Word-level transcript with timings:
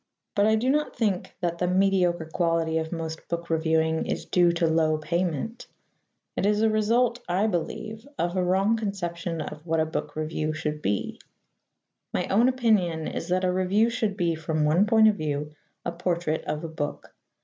But 0.35 0.47
I 0.47 0.55
do 0.55 0.67
not 0.71 0.95
think 0.95 1.35
that 1.41 1.59
the 1.59 1.67
mediocre 1.67 2.25
quality 2.25 2.79
of 2.79 2.91
most 2.91 3.27
book 3.27 3.51
reviewing 3.51 4.07
is 4.07 4.25
due 4.25 4.51
to 4.53 4.65
low 4.65 4.97
payment. 4.97 5.67
It 6.35 6.43
is 6.47 6.63
a 6.63 6.71
result, 6.71 7.19
I 7.29 7.45
believe, 7.45 8.07
of 8.17 8.35
a 8.35 8.43
wrong 8.43 8.77
conception 8.77 9.41
of 9.41 9.63
what 9.67 9.79
a 9.79 9.85
book 9.85 10.15
review 10.15 10.53
should 10.53 10.81
be. 10.81 11.19
My 12.15 12.25
own 12.29 12.49
opinion 12.49 13.09
is 13.09 13.27
that 13.27 13.45
a 13.45 13.53
review 13.53 13.91
should 13.91 14.17
be, 14.17 14.33
from 14.33 14.65
one 14.65 14.87
point 14.87 15.07
of 15.07 15.17
view, 15.17 15.51
a 15.85 15.91
portrait 15.91 16.45
of 16.45 16.63
a 16.63 16.67
book. 16.67 17.13